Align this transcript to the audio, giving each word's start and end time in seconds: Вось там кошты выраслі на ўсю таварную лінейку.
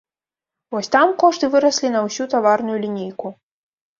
Вось 0.75 0.89
там 0.95 1.11
кошты 1.23 1.49
выраслі 1.55 1.91
на 1.95 2.01
ўсю 2.07 2.27
таварную 2.33 2.77
лінейку. 2.87 3.27